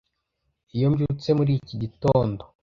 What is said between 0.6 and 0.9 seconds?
iyo